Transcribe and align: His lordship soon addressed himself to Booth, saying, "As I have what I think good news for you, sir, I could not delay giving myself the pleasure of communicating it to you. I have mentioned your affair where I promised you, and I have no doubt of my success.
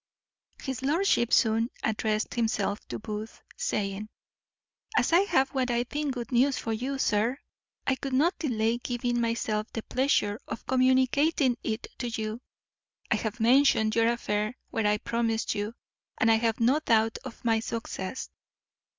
His 0.63 0.81
lordship 0.81 1.31
soon 1.31 1.69
addressed 1.83 2.33
himself 2.33 2.79
to 2.87 2.97
Booth, 2.97 3.43
saying, 3.55 4.09
"As 4.97 5.13
I 5.13 5.19
have 5.19 5.49
what 5.49 5.69
I 5.69 5.83
think 5.83 6.15
good 6.15 6.31
news 6.31 6.57
for 6.57 6.73
you, 6.73 6.97
sir, 6.97 7.37
I 7.85 7.93
could 7.97 8.13
not 8.13 8.39
delay 8.39 8.79
giving 8.79 9.21
myself 9.21 9.67
the 9.73 9.83
pleasure 9.83 10.39
of 10.47 10.65
communicating 10.65 11.55
it 11.61 11.85
to 11.99 12.07
you. 12.09 12.41
I 13.11 13.15
have 13.17 13.39
mentioned 13.39 13.93
your 13.95 14.07
affair 14.07 14.55
where 14.71 14.87
I 14.87 14.97
promised 14.97 15.53
you, 15.53 15.75
and 16.17 16.31
I 16.31 16.35
have 16.37 16.59
no 16.59 16.79
doubt 16.79 17.19
of 17.23 17.45
my 17.45 17.59
success. 17.59 18.31